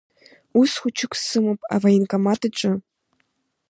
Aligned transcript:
Ус 0.59 0.71
хәыҷык 0.81 1.13
сымоуп 1.23 1.61
авоенкомат 1.73 2.41
аҿы. 2.47 2.71